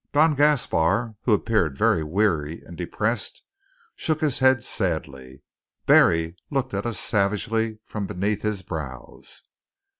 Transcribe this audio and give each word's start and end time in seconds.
Don 0.13 0.33
Gaspar, 0.33 1.13
who 1.25 1.33
appeared 1.33 1.77
very 1.77 2.01
weary 2.03 2.63
and 2.63 2.75
depressed, 2.75 3.43
shook 3.95 4.19
his 4.19 4.39
head 4.39 4.63
sadly. 4.63 5.43
Barry 5.85 6.35
looked 6.49 6.73
at 6.73 6.87
us 6.87 6.97
savagely 6.97 7.77
from 7.85 8.07
beneath 8.07 8.41
his 8.41 8.63
brows. 8.63 9.43